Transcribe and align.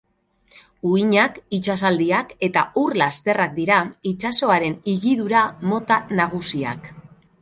Uhinak, 0.91 1.35
itsasaldiak 1.57 2.33
eta 2.47 2.63
ur 2.85 2.97
lasterrak 3.01 3.53
dira 3.59 3.77
itsasoaren 4.13 4.79
higidura 4.95 5.45
mota 5.75 6.01
nagusiak. 6.23 6.91